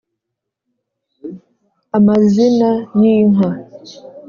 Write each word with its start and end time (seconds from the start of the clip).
amazina 1.97 2.69
y’inka 2.99 3.49